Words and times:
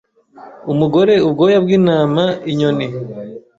umugore 0.71 1.13
ubwoya 1.27 1.57
bwintama 1.63 2.23
Inyoni 2.51 2.87